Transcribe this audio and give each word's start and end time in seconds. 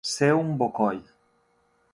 Ser 0.11 0.29
un 0.37 0.49
bocoi. 0.61 0.99